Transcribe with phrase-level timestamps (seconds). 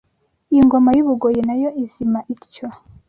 [0.59, 2.67] Ingoma y’u Bugoyi nayo izima ityo